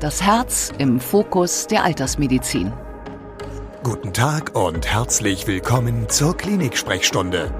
[0.00, 2.72] Das Herz im Fokus der Altersmedizin.
[3.82, 7.52] Guten Tag und herzlich willkommen zur Klinik-Sprechstunde,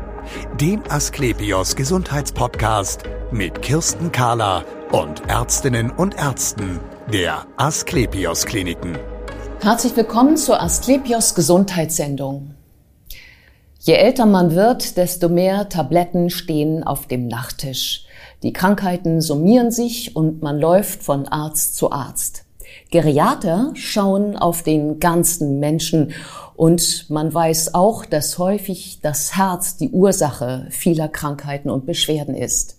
[0.59, 6.81] dem Asklepios Gesundheitspodcast mit Kirsten Kahler und Ärztinnen und Ärzten
[7.13, 8.97] der Asklepios Kliniken.
[9.61, 12.55] Herzlich willkommen zur Asklepios Gesundheitssendung.
[13.83, 18.05] Je älter man wird, desto mehr Tabletten stehen auf dem Nachttisch.
[18.43, 22.45] Die Krankheiten summieren sich und man läuft von Arzt zu Arzt.
[22.91, 26.13] Geriater schauen auf den ganzen Menschen
[26.57, 32.77] und man weiß auch, dass häufig das Herz die Ursache vieler Krankheiten und Beschwerden ist.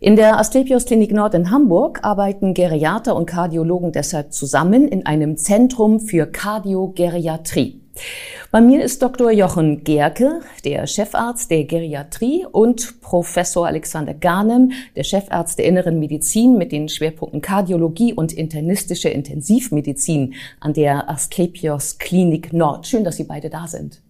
[0.00, 5.36] In der Asklepios Klinik Nord in Hamburg arbeiten Geriater und Kardiologen deshalb zusammen in einem
[5.36, 7.83] Zentrum für Kardiogeriatrie.
[8.50, 9.30] Bei mir ist Dr.
[9.32, 16.56] Jochen Gerke, der Chefarzt der Geriatrie und Professor Alexander Garnem, der Chefarzt der Inneren Medizin
[16.56, 22.86] mit den Schwerpunkten Kardiologie und internistische Intensivmedizin an der Asklepios Klinik Nord.
[22.86, 24.00] Schön, dass Sie beide da sind.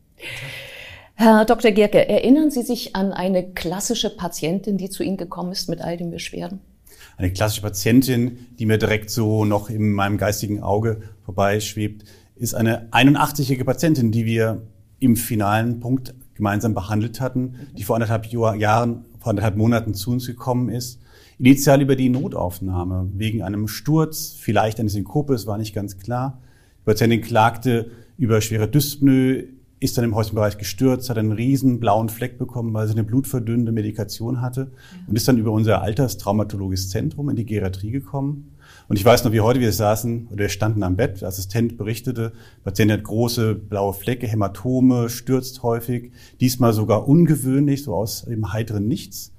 [1.15, 1.71] Herr Dr.
[1.71, 5.97] Gerke, erinnern Sie sich an eine klassische Patientin, die zu Ihnen gekommen ist mit all
[5.97, 6.61] den Beschwerden?
[7.17, 12.05] Eine klassische Patientin, die mir direkt so noch in meinem geistigen Auge vorbeischwebt,
[12.37, 14.63] ist eine 81-jährige Patientin, die wir
[14.99, 20.27] im finalen Punkt gemeinsam behandelt hatten, die vor anderthalb Jahren, vor anderthalb Monaten zu uns
[20.27, 21.01] gekommen ist.
[21.39, 26.41] Initial über die Notaufnahme wegen einem Sturz, vielleicht eine Synkope, es war nicht ganz klar.
[26.81, 29.45] Die Patientin klagte über schwere Dyspnoe,
[29.81, 33.05] ist dann im häuslichen Bereich gestürzt, hat einen riesen blauen Fleck bekommen, weil sie eine
[33.05, 34.71] blutverdünnende Medikation hatte
[35.07, 38.54] und ist dann über unser Alterstraumatologisches Zentrum in die Geriatrie gekommen.
[38.89, 41.79] Und ich weiß noch, wie heute wir saßen oder wir standen am Bett, der Assistent
[41.79, 42.33] berichtete,
[42.65, 48.87] Patient hat große blaue Flecke, Hämatome, stürzt häufig, diesmal sogar ungewöhnlich, so aus dem heiteren
[48.87, 49.34] Nichts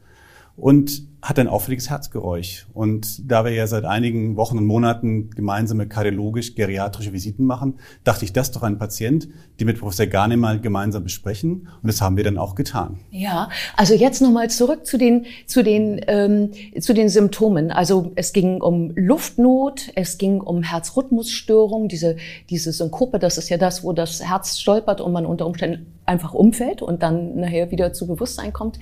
[0.58, 2.68] und hat ein auffälliges Herzgeräusch.
[2.74, 8.32] Und da wir ja seit einigen Wochen und Monaten gemeinsame kardiologisch-geriatrische Visiten machen, dachte ich,
[8.32, 9.28] das doch ein Patient,
[9.60, 11.68] die mit Professor Garne mal gemeinsam besprechen.
[11.82, 13.00] Und das haben wir dann auch getan.
[13.10, 17.72] Ja, also jetzt nochmal zurück zu den, zu, den, ähm, zu den Symptomen.
[17.72, 22.18] Also es ging um Luftnot, es ging um Herzrhythmusstörung, diese,
[22.52, 26.34] diese Synkope, das ist ja das, wo das Herz stolpert und man unter Umständen einfach
[26.34, 28.80] umfällt und dann nachher wieder zu Bewusstsein kommt.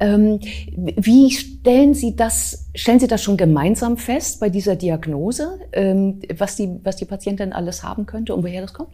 [0.00, 0.40] Ähm,
[0.76, 6.56] wie stellen Sie das, stellen Sie das schon gemeinsam fest bei dieser Diagnose, ähm, was
[6.56, 8.90] die, was die Patientin alles haben könnte und woher das kommt?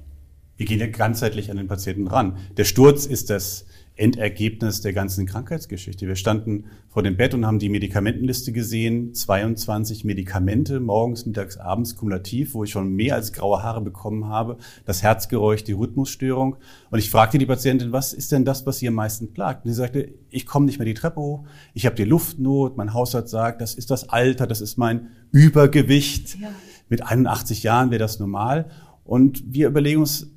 [0.57, 2.37] Wir gehen ja ganzheitlich an den Patienten ran.
[2.57, 3.67] Der Sturz ist das
[4.03, 6.09] Endergebnis der ganzen Krankheitsgeschichte.
[6.09, 11.95] Wir standen vor dem Bett und haben die Medikamentenliste gesehen, 22 Medikamente, morgens, mittags, abends
[11.95, 16.57] kumulativ, wo ich schon mehr als graue Haare bekommen habe, das Herzgeräusch, die Rhythmusstörung.
[16.91, 19.65] Und ich fragte die Patientin, was ist denn das, was sie am meisten plagt?
[19.65, 22.95] Und sie sagte, ich komme nicht mehr die Treppe hoch, ich habe die Luftnot, mein
[22.95, 26.41] Hausarzt sagt, das ist das Alter, das ist mein Übergewicht.
[26.41, 26.49] Ja.
[26.89, 28.69] Mit 81 Jahren wäre das normal.
[29.05, 30.32] Und wir überlegen uns,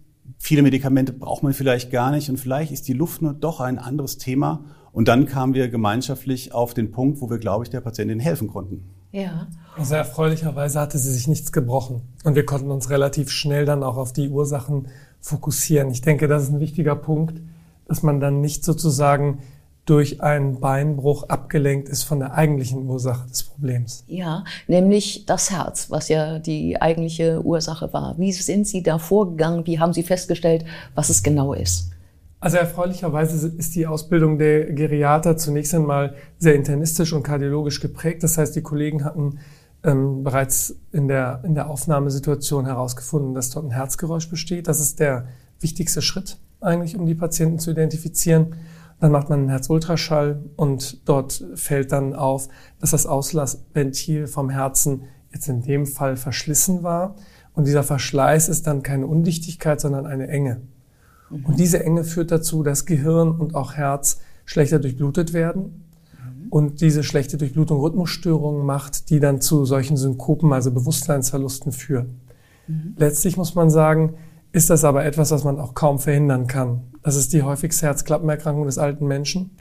[0.46, 4.20] viele Medikamente braucht man vielleicht gar nicht und vielleicht ist die Luftnot doch ein anderes
[4.20, 4.64] Thema.
[4.92, 8.48] Und dann kamen wir gemeinschaftlich auf den Punkt, wo wir, glaube ich, der Patientin helfen
[8.48, 8.92] konnten.
[9.12, 9.48] Ja.
[9.76, 12.04] Also erfreulicherweise hatte sie sich nichts gebrochen.
[12.24, 14.88] Und wir konnten uns relativ schnell dann auch auf die Ursachen
[15.20, 15.90] fokussieren.
[15.90, 17.42] Ich denke, das ist ein wichtiger Punkt,
[17.88, 19.40] dass man dann nicht sozusagen
[19.86, 24.04] durch einen Beinbruch abgelenkt ist von der eigentlichen Ursache des Problems.
[24.08, 28.18] Ja, nämlich das Herz, was ja die eigentliche Ursache war.
[28.18, 29.66] Wie sind Sie da vorgegangen?
[29.68, 30.66] Wie haben Sie festgestellt,
[30.96, 31.92] was es genau ist?
[32.40, 38.24] Also erfreulicherweise ist die Ausbildung der Geriater zunächst einmal sehr internistisch und kardiologisch geprägt.
[38.24, 39.40] Das heißt, die Kollegen hatten
[39.84, 44.68] ähm, bereits in der, in der Aufnahmesituation herausgefunden, dass dort ein Herzgeräusch besteht.
[44.68, 45.28] Das ist der
[45.60, 48.56] wichtigste Schritt eigentlich, um die Patienten zu identifizieren.
[49.00, 52.48] Dann macht man einen Herzultraschall und dort fällt dann auf,
[52.80, 57.16] dass das Auslassventil vom Herzen jetzt in dem Fall verschlissen war.
[57.54, 60.62] Und dieser Verschleiß ist dann keine Undichtigkeit, sondern eine Enge.
[61.30, 61.46] Mhm.
[61.46, 65.86] Und diese Enge führt dazu, dass Gehirn und auch Herz schlechter durchblutet werden.
[66.14, 66.48] Mhm.
[66.50, 72.22] Und diese schlechte Durchblutung Rhythmusstörungen macht, die dann zu solchen Synkopen, also Bewusstseinsverlusten führen.
[72.68, 72.96] Mhm.
[72.98, 74.16] Letztlich muss man sagen,
[74.56, 76.82] ist das aber etwas, was man auch kaum verhindern kann.
[77.04, 79.58] Das ist die häufigste Herzklappenerkrankung des alten Menschen.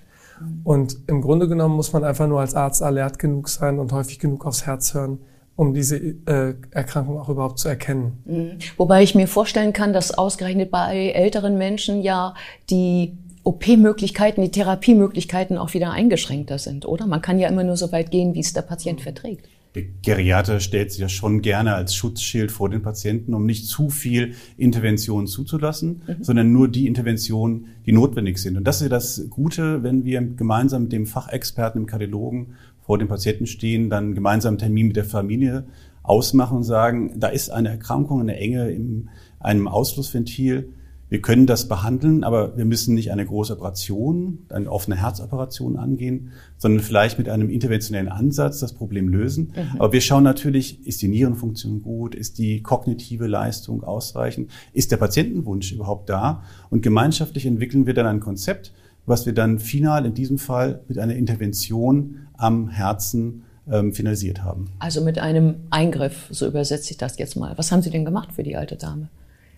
[0.62, 4.20] Und im Grunde genommen muss man einfach nur als Arzt alert genug sein und häufig
[4.20, 5.18] genug aufs Herz hören,
[5.56, 8.22] um diese äh, Erkrankung auch überhaupt zu erkennen.
[8.24, 8.58] Mhm.
[8.76, 12.34] Wobei ich mir vorstellen kann, dass ausgerechnet bei älteren Menschen ja
[12.70, 17.06] die OP-Möglichkeiten, die Therapiemöglichkeiten auch wieder eingeschränkter sind, oder?
[17.06, 20.60] Man kann ja immer nur so weit gehen, wie es der Patient verträgt der Geriater
[20.60, 25.26] stellt sich ja schon gerne als Schutzschild vor den Patienten, um nicht zu viel Intervention
[25.26, 26.22] zuzulassen, mhm.
[26.22, 28.56] sondern nur die Interventionen, die notwendig sind.
[28.56, 32.98] Und das ist ja das Gute, wenn wir gemeinsam mit dem Fachexperten, dem Kardiologen vor
[32.98, 35.64] dem Patienten stehen, dann gemeinsam einen Termin mit der Familie
[36.02, 39.08] ausmachen und sagen, da ist eine Erkrankung, eine Enge in
[39.40, 40.68] einem Ausflussventil.
[41.14, 46.32] Wir können das behandeln, aber wir müssen nicht eine große Operation, eine offene Herzoperation angehen,
[46.58, 49.52] sondern vielleicht mit einem interventionellen Ansatz das Problem lösen.
[49.54, 49.78] Mhm.
[49.78, 54.96] Aber wir schauen natürlich, ist die Nierenfunktion gut, ist die kognitive Leistung ausreichend, ist der
[54.96, 56.42] Patientenwunsch überhaupt da?
[56.68, 58.72] Und gemeinschaftlich entwickeln wir dann ein Konzept,
[59.06, 64.72] was wir dann final in diesem Fall mit einer Intervention am Herzen ähm, finalisiert haben.
[64.80, 67.56] Also mit einem Eingriff, so übersetze ich das jetzt mal.
[67.56, 69.10] Was haben Sie denn gemacht für die alte Dame?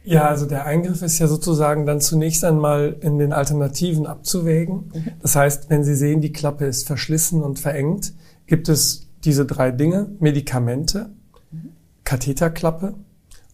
[0.07, 4.93] Ja, also der Eingriff ist ja sozusagen dann zunächst einmal in den Alternativen abzuwägen.
[4.95, 5.11] Mhm.
[5.21, 8.15] Das heißt, wenn Sie sehen, die Klappe ist verschlissen und verengt,
[8.47, 11.11] gibt es diese drei Dinge, Medikamente,
[11.51, 11.73] mhm.
[12.05, 12.95] Katheterklappe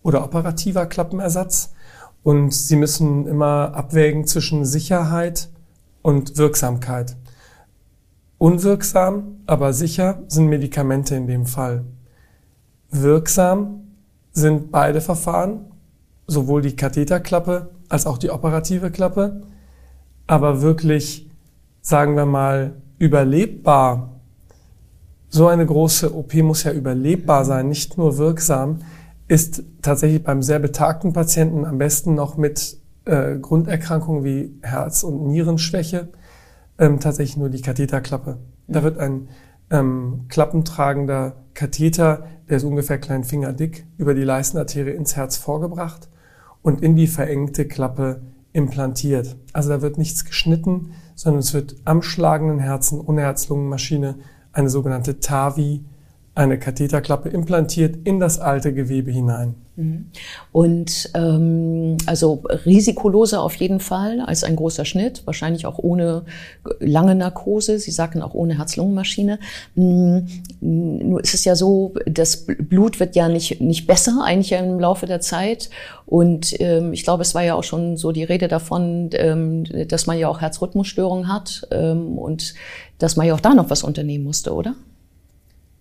[0.03, 1.73] oder operativer Klappenersatz.
[2.23, 5.49] Und Sie müssen immer abwägen zwischen Sicherheit
[6.03, 7.17] und Wirksamkeit.
[8.37, 11.85] Unwirksam, aber sicher sind Medikamente in dem Fall.
[12.91, 13.85] Wirksam
[14.33, 15.72] sind beide Verfahren,
[16.33, 19.43] sowohl die Katheterklappe als auch die operative Klappe.
[20.27, 21.31] Aber wirklich,
[21.81, 24.21] sagen wir mal, überlebbar.
[25.29, 28.81] So eine große OP muss ja überlebbar sein, nicht nur wirksam,
[29.29, 35.27] ist tatsächlich beim sehr betagten Patienten am besten noch mit äh, Grunderkrankungen wie Herz- und
[35.27, 36.09] Nierenschwäche
[36.79, 38.39] ähm, tatsächlich nur die Katheterklappe.
[38.69, 39.29] Da wird ein
[39.71, 46.09] ähm, klappentragender Katheter, der ist ungefähr kleinen Finger dick, über die Leistenarterie ins Herz vorgebracht
[46.63, 48.23] und in die verengte Klappe
[48.53, 49.37] implantiert.
[49.53, 54.17] Also da wird nichts geschnitten, sondern es wird am schlagenden Herzen ohne Herz-Lungen-Maschine
[54.53, 55.85] eine sogenannte TAVI,
[56.35, 59.55] eine Katheterklappe implantiert in das alte Gewebe hinein.
[59.77, 60.07] Mhm.
[60.51, 66.25] Und ähm, also risikoloser auf jeden Fall als ein großer Schnitt, wahrscheinlich auch ohne
[66.79, 67.79] lange Narkose.
[67.79, 69.39] Sie sagten auch ohne Herz-Lungen-Maschine.
[69.75, 70.27] Mhm.
[70.61, 75.07] Nur ist es ja so, das Blut wird ja nicht nicht besser eigentlich im Laufe
[75.07, 75.69] der Zeit.
[76.07, 80.07] Und ähm, ich glaube, es war ja auch schon so die Rede davon, ähm, dass
[80.07, 82.55] man ja auch Herzrhythmusstörungen hat ähm, und
[82.99, 84.75] dass man ja auch da noch was unternehmen musste, oder?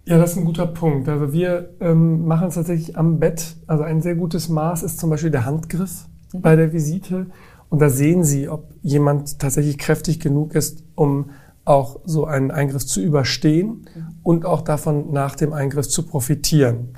[0.06, 1.08] Ja, das ist ein guter Punkt.
[1.08, 3.56] Also wir ähm, machen es tatsächlich am Bett.
[3.68, 6.42] Also ein sehr gutes Maß ist zum Beispiel der Handgriff mhm.
[6.42, 7.28] bei der Visite.
[7.70, 11.30] Und da sehen Sie, ob jemand tatsächlich kräftig genug ist, um
[11.64, 14.08] auch so einen Eingriff zu überstehen mhm.
[14.24, 16.78] und auch davon nach dem Eingriff zu profitieren.
[16.78, 16.96] Mhm.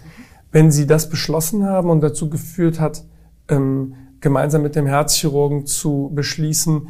[0.52, 3.04] Wenn Sie das beschlossen haben und dazu geführt hat,
[3.50, 6.88] ähm, gemeinsam mit dem Herzchirurgen zu beschließen,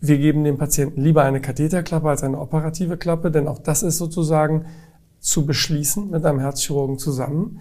[0.00, 3.98] wir geben dem Patienten lieber eine Katheterklappe als eine operative Klappe, denn auch das ist
[3.98, 4.66] sozusagen
[5.26, 7.58] zu beschließen mit einem Herzchirurgen zusammen.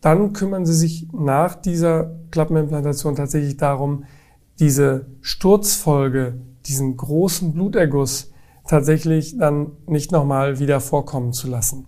[0.00, 4.04] Dann kümmern Sie sich nach dieser Klappenimplantation tatsächlich darum,
[4.58, 8.32] diese Sturzfolge, diesen großen Bluterguss
[8.66, 11.86] tatsächlich dann nicht nochmal wieder vorkommen zu lassen.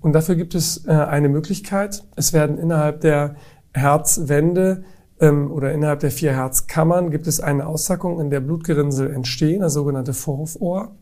[0.00, 2.04] Und dafür gibt es äh, eine Möglichkeit.
[2.16, 3.36] Es werden innerhalb der
[3.72, 4.84] Herzwände
[5.20, 9.74] ähm, oder innerhalb der vier Herzkammern gibt es eine Aussackung, in der Blutgerinnsel entstehen, das
[9.74, 10.94] sogenannte Vorhofohr.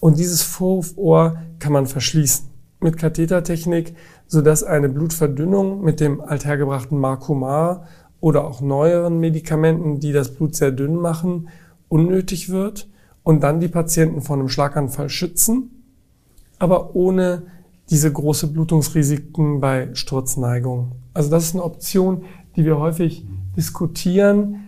[0.00, 2.49] Und dieses Vorhofohr kann man verschließen
[2.80, 3.94] mit Kathetertechnik,
[4.26, 7.86] sodass eine Blutverdünnung mit dem althergebrachten Marcumar
[8.20, 11.48] oder auch neueren Medikamenten, die das Blut sehr dünn machen,
[11.88, 12.88] unnötig wird
[13.22, 15.82] und dann die Patienten vor einem Schlaganfall schützen,
[16.58, 17.42] aber ohne
[17.90, 20.92] diese große Blutungsrisiken bei Sturzneigung.
[21.12, 22.24] Also das ist eine Option,
[22.56, 23.26] die wir häufig
[23.56, 24.60] diskutieren.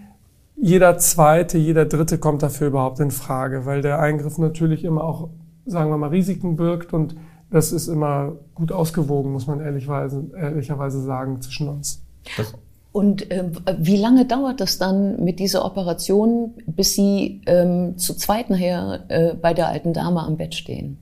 [0.57, 5.29] Jeder zweite, jeder dritte kommt dafür überhaupt in Frage, weil der Eingriff natürlich immer auch,
[5.67, 7.17] sagen wir mal, Risiken birgt und
[7.53, 12.03] das ist immer gut ausgewogen, muss man ehrlichweise, ehrlicherweise sagen, zwischen uns.
[12.37, 12.55] Das
[12.93, 18.51] und äh, wie lange dauert das dann mit dieser Operation, bis Sie ähm, zu zweit
[18.51, 20.99] nachher äh, bei der alten Dame am Bett stehen?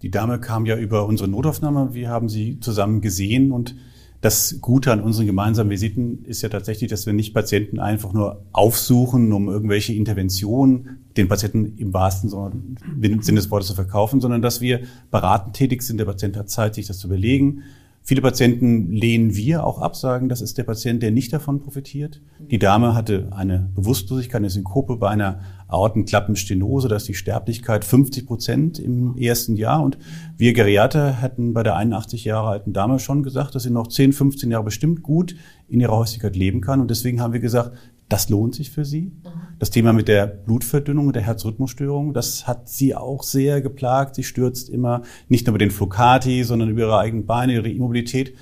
[0.00, 1.92] Die Dame kam ja über unsere Notaufnahme.
[1.92, 3.76] Wir haben sie zusammen gesehen und
[4.22, 8.42] das Gute an unseren gemeinsamen Visiten ist ja tatsächlich, dass wir nicht Patienten einfach nur
[8.52, 14.60] aufsuchen, um irgendwelche Interventionen den Patienten im wahrsten Sinne des Wortes zu verkaufen, sondern dass
[14.60, 15.98] wir beratend tätig sind.
[15.98, 17.62] Der Patient hat Zeit, sich das zu überlegen.
[18.04, 22.20] Viele Patienten lehnen wir auch ab, sagen, das ist der Patient, der nicht davon profitiert.
[22.40, 25.38] Die Dame hatte eine Bewusstlosigkeit, eine Synkope bei einer
[25.68, 29.84] Aortenklappenstenose, da ist die Sterblichkeit 50 Prozent im ersten Jahr.
[29.84, 29.98] Und
[30.36, 34.12] wir Geriater hatten bei der 81 Jahre alten Dame schon gesagt, dass sie noch 10,
[34.12, 35.36] 15 Jahre bestimmt gut
[35.68, 36.80] in ihrer Häuslichkeit leben kann.
[36.80, 37.70] Und deswegen haben wir gesagt,
[38.12, 39.10] das lohnt sich für sie.
[39.58, 44.16] Das Thema mit der Blutverdünnung und der Herzrhythmusstörung, das hat sie auch sehr geplagt.
[44.16, 48.30] Sie stürzt immer nicht nur über den Flocati, sondern über ihre eigenen Beine, ihre Immobilität.
[48.30, 48.34] Ja.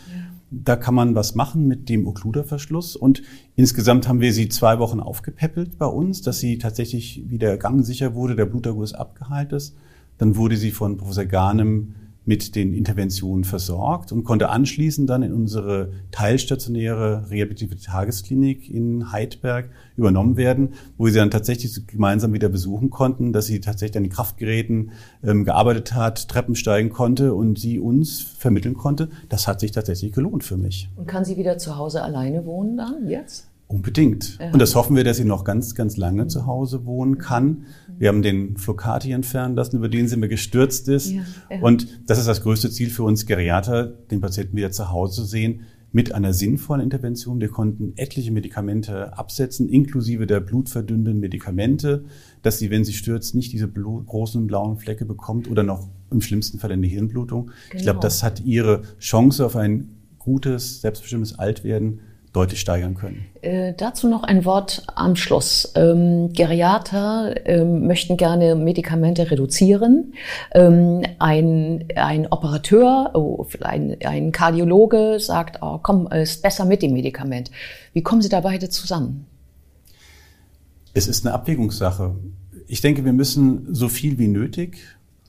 [0.50, 2.96] Da kann man was machen mit dem Okkluderverschluss.
[2.96, 3.22] Und
[3.54, 8.34] insgesamt haben wir sie zwei Wochen aufgepäppelt bei uns, dass sie tatsächlich wieder gangsicher wurde,
[8.34, 9.76] der Bluterguss abgeheilt ist.
[10.18, 11.94] Dann wurde sie von Professor Garnem
[12.30, 19.70] mit den Interventionen versorgt und konnte anschließend dann in unsere teilstationäre rehabilitative Tagesklinik in Heidberg
[19.96, 24.04] übernommen werden, wo wir sie dann tatsächlich gemeinsam wieder besuchen konnten, dass sie tatsächlich an
[24.04, 24.92] den Kraftgeräten
[25.24, 29.08] ähm, gearbeitet hat, Treppen steigen konnte und sie uns vermitteln konnte.
[29.28, 30.88] Das hat sich tatsächlich gelohnt für mich.
[30.94, 33.48] Und kann sie wieder zu Hause alleine wohnen dann jetzt?
[33.66, 34.38] Unbedingt.
[34.38, 34.52] Ja.
[34.52, 37.66] Und das hoffen wir, dass sie noch ganz, ganz lange zu Hause wohnen kann.
[38.00, 41.10] Wir haben den Flocati entfernen lassen, über den sie mir gestürzt ist.
[41.10, 41.60] Ja, ja.
[41.60, 45.24] Und das ist das größte Ziel für uns Geriater, den Patienten wieder zu Hause zu
[45.24, 47.42] sehen mit einer sinnvollen Intervention.
[47.42, 52.06] Wir konnten etliche Medikamente absetzen, inklusive der blutverdünnenden Medikamente,
[52.40, 56.58] dass sie, wenn sie stürzt, nicht diese großen blauen Flecke bekommt oder noch im schlimmsten
[56.58, 57.50] Fall eine Hirnblutung.
[57.50, 57.76] Genau.
[57.76, 62.00] Ich glaube, das hat ihre Chance auf ein gutes, selbstbestimmtes Altwerden
[62.32, 63.26] deutlich steigern können.
[63.42, 65.72] Äh, dazu noch ein Wort am Schluss.
[65.74, 70.14] Ähm, Geriater ähm, möchten gerne Medikamente reduzieren.
[70.52, 76.92] Ähm, ein, ein Operateur, oh, ein, ein Kardiologe sagt, oh, komm, ist besser mit dem
[76.92, 77.50] Medikament.
[77.92, 79.26] Wie kommen Sie da beide zusammen?
[80.94, 82.14] Es ist eine Abwägungssache.
[82.68, 84.78] Ich denke, wir müssen so viel wie nötig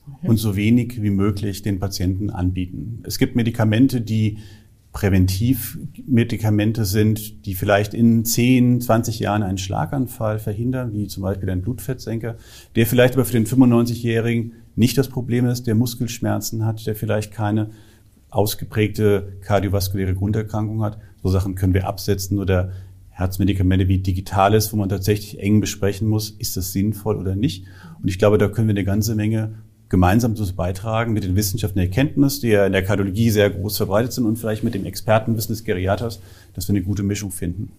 [0.06, 0.28] mhm.
[0.28, 3.02] und so wenig wie möglich den Patienten anbieten.
[3.04, 4.38] Es gibt Medikamente, die
[4.92, 11.62] Präventivmedikamente sind, die vielleicht in 10, 20 Jahren einen Schlaganfall verhindern, wie zum Beispiel ein
[11.62, 12.36] Blutfettsenker,
[12.76, 17.32] der vielleicht aber für den 95-Jährigen nicht das Problem ist, der Muskelschmerzen hat, der vielleicht
[17.32, 17.70] keine
[18.30, 20.98] ausgeprägte kardiovaskuläre Grunderkrankung hat.
[21.22, 22.72] So Sachen können wir absetzen oder
[23.10, 27.66] Herzmedikamente wie Digitales, wo man tatsächlich eng besprechen muss, ist das sinnvoll oder nicht.
[28.00, 29.54] Und ich glaube, da können wir eine ganze Menge
[29.92, 34.14] gemeinsam dazu beitragen mit den wissenschaftlichen Erkenntnissen, die ja in der Kardiologie sehr groß verbreitet
[34.14, 36.18] sind und vielleicht mit dem Expertenwissen des Geriaters,
[36.54, 37.70] dass wir eine gute Mischung finden.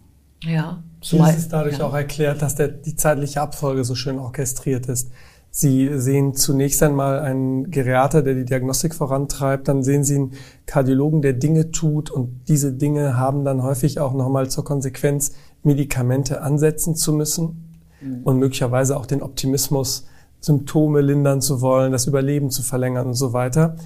[0.43, 0.83] Ja.
[1.01, 1.85] Zumal es ist dadurch ja.
[1.87, 5.09] auch erklärt, dass der, die zeitliche Abfolge so schön orchestriert ist.
[5.49, 10.33] Sie sehen zunächst einmal einen Geriater, der die Diagnostik vorantreibt, dann sehen Sie einen
[10.67, 16.41] Kardiologen, der Dinge tut und diese Dinge haben dann häufig auch nochmal zur Konsequenz, Medikamente
[16.41, 18.21] ansetzen zu müssen mhm.
[18.23, 20.05] und möglicherweise auch den Optimismus
[20.43, 23.77] Symptome lindern zu wollen, das Überleben zu verlängern und so weiter.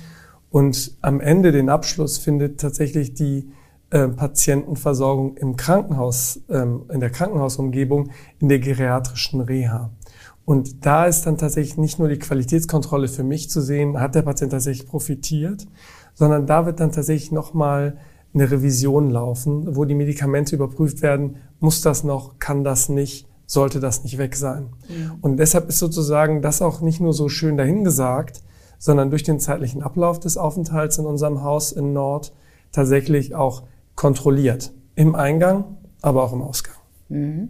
[0.50, 3.52] Und am Ende den Abschluss findet tatsächlich die
[3.92, 8.10] äh, Patientenversorgung im Krankenhaus, ähm, in der Krankenhausumgebung,
[8.40, 9.92] in der geriatrischen Reha.
[10.46, 14.24] Und da ist dann tatsächlich nicht nur die Qualitätskontrolle für mich zu sehen, hat der
[14.24, 15.68] Patient tatsächlich profitiert,
[16.16, 17.98] sondern da wird dann tatsächlich nochmal
[18.34, 23.80] eine Revision laufen, wo die Medikamente überprüft werden, muss das noch, kann das nicht, sollte
[23.80, 24.68] das nicht weg sein.
[24.88, 25.16] Mhm.
[25.22, 28.42] Und deshalb ist sozusagen das auch nicht nur so schön dahingesagt,
[28.78, 32.34] sondern durch den zeitlichen Ablauf des Aufenthalts in unserem Haus in Nord
[32.72, 33.64] tatsächlich auch
[33.96, 34.72] kontrolliert.
[34.94, 36.76] Im Eingang, aber auch im Ausgang.
[37.10, 37.50] Mhm.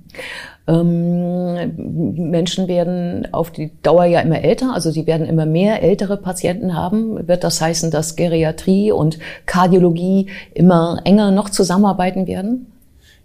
[0.68, 6.18] Ähm, Menschen werden auf die Dauer ja immer älter, also sie werden immer mehr ältere
[6.18, 7.28] Patienten haben.
[7.28, 12.68] Wird das heißen, dass Geriatrie und Kardiologie immer enger noch zusammenarbeiten werden?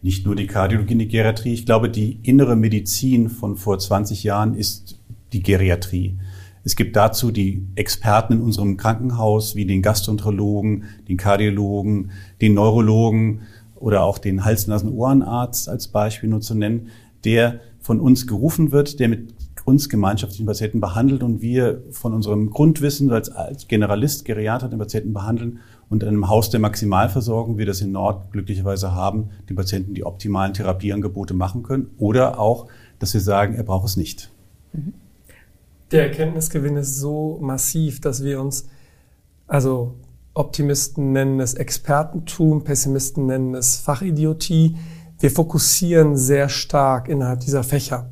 [0.02, 1.52] Nicht nur die Kardiologie die Geriatrie.
[1.52, 4.98] Ich glaube, die innere Medizin von vor 20 Jahren ist
[5.32, 6.18] die Geriatrie.
[6.64, 13.42] Es gibt dazu die Experten in unserem Krankenhaus, wie den Gastroenterologen, den Kardiologen, den Neurologen
[13.74, 16.88] oder auch den Hals-Nasen-Ohrenarzt als Beispiel nur zu nennen,
[17.24, 22.50] der von uns gerufen wird, der mit uns gemeinschaftlichen Patienten behandelt und wir von unserem
[22.50, 23.30] Grundwissen als
[23.68, 25.60] Generalist, Geriater den Patienten behandeln
[25.92, 29.92] und in einem Haus der Maximalversorgung, wie wir das in Nord glücklicherweise haben, den Patienten
[29.92, 32.68] die optimalen Therapieangebote machen können oder auch,
[32.98, 34.30] dass wir sagen, er braucht es nicht.
[35.90, 38.68] Der Erkenntnisgewinn ist so massiv, dass wir uns,
[39.46, 39.94] also
[40.32, 44.76] Optimisten nennen es Expertentum, Pessimisten nennen es Fachidiotie.
[45.18, 48.10] Wir fokussieren sehr stark innerhalb dieser Fächer.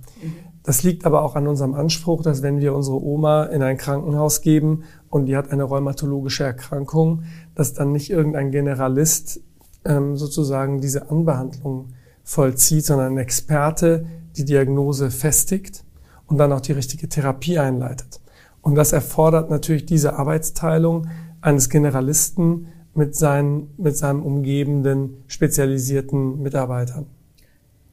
[0.63, 4.43] Das liegt aber auch an unserem Anspruch, dass wenn wir unsere Oma in ein Krankenhaus
[4.43, 7.25] geben und die hat eine rheumatologische Erkrankung,
[7.55, 9.41] dass dann nicht irgendein Generalist
[9.85, 11.89] ähm, sozusagen diese Anbehandlung
[12.23, 15.85] vollzieht, sondern ein Experte die Diagnose festigt
[16.27, 18.21] und dann auch die richtige Therapie einleitet.
[18.63, 21.09] Und das erfordert natürlich diese Arbeitsteilung
[21.41, 27.07] eines Generalisten mit, seinen, mit seinem umgebenden spezialisierten Mitarbeitern.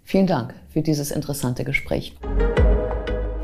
[0.03, 2.15] Vielen Dank für dieses interessante Gespräch.